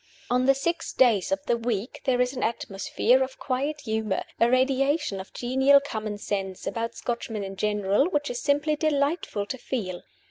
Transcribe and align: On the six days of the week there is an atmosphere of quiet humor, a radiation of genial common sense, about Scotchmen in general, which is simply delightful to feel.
On 0.31 0.47
the 0.47 0.55
six 0.55 0.93
days 0.93 1.31
of 1.31 1.45
the 1.45 1.55
week 1.55 2.01
there 2.05 2.19
is 2.19 2.33
an 2.35 2.41
atmosphere 2.41 3.21
of 3.21 3.37
quiet 3.37 3.81
humor, 3.81 4.23
a 4.39 4.49
radiation 4.49 5.19
of 5.19 5.31
genial 5.31 5.79
common 5.79 6.17
sense, 6.17 6.65
about 6.65 6.95
Scotchmen 6.95 7.43
in 7.43 7.55
general, 7.55 8.09
which 8.09 8.31
is 8.31 8.41
simply 8.41 8.75
delightful 8.75 9.45
to 9.45 9.59
feel. 9.59 10.01